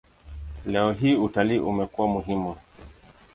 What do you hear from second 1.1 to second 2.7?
utalii umekuwa muhimu.